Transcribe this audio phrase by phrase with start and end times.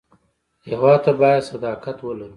[0.69, 2.29] هېواد ته باید صداقت ولرو